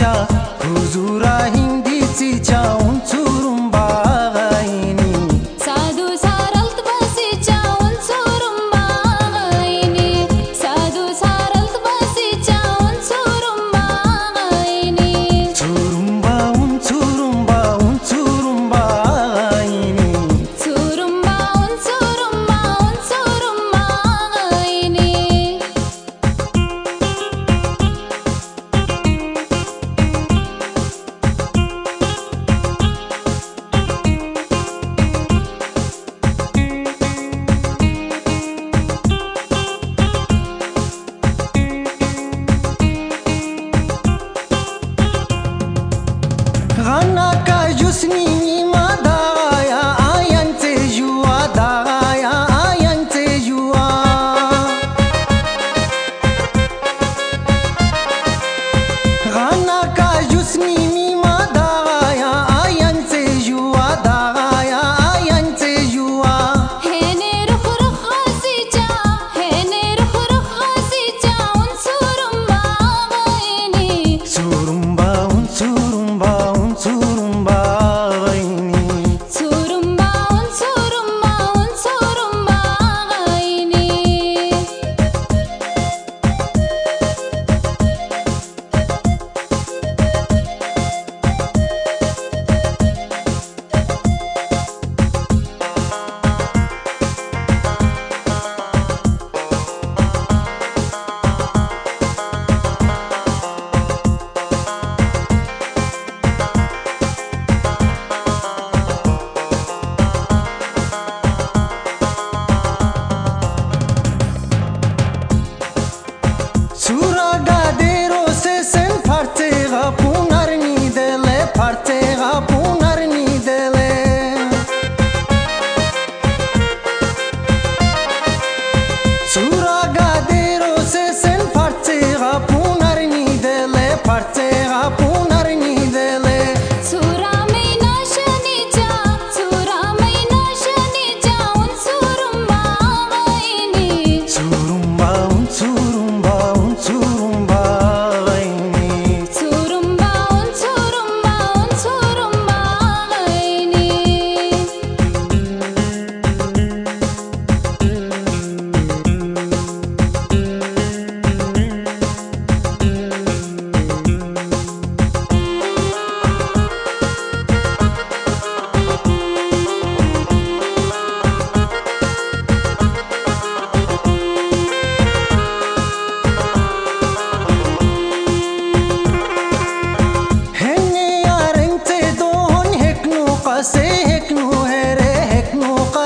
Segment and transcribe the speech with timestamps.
[0.00, 0.26] hinditsicha
[0.62, 1.34] huzura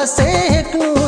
[0.07, 1.04] seco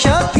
[0.00, 0.39] shop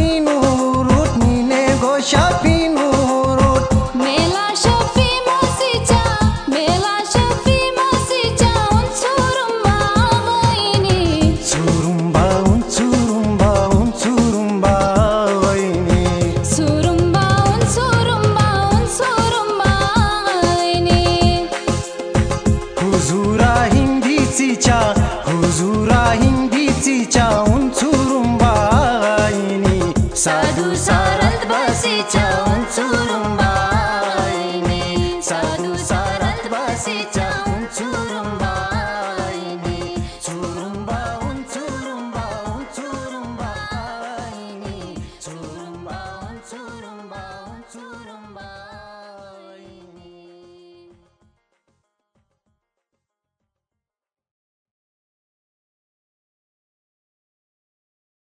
[46.51, 46.90] basura.